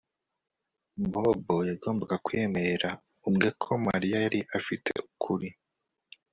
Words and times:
Bobo 1.11 1.55
yagombaga 1.69 2.15
kwiyemerera 2.23 2.89
ubwe 3.27 3.49
ko 3.61 3.71
Mariya 3.87 4.17
yari 4.25 4.39
afite 4.57 4.89
ukuri 5.07 5.47